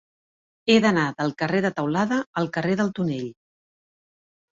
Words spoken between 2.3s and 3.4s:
al carrer del Tonell.